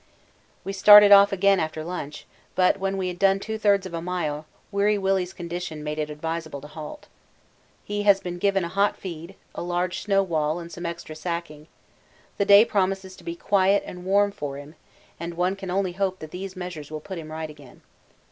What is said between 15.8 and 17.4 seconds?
hope that these measures will put him